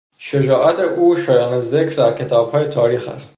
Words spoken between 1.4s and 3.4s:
ذکر در کتابهای تاریخ است.